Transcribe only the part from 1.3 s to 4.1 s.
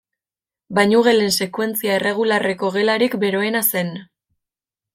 sekuentzia erregularreko gelarik beroena zen.